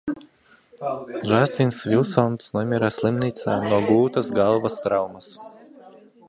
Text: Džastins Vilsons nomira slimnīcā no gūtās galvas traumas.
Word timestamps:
Džastins 1.31 1.81
Vilsons 1.91 2.49
nomira 2.57 2.89
slimnīcā 2.97 3.59
no 3.67 3.83
gūtās 3.91 4.33
galvas 4.41 4.81
traumas. 4.87 5.31